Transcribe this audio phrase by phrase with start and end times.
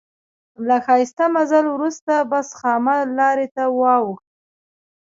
[0.67, 4.27] له ښایسته مزل وروسته بس خامه لارې ته واوښت.